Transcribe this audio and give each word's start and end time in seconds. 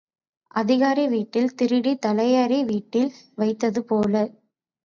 அதிகாரி 0.51 1.07
வீட்டில் 1.07 1.53
திருடித் 1.55 2.01
தலையாரி 2.05 2.59
வீட்டில் 2.65 3.11
வைத்தது 3.35 3.83
போல. 3.85 4.13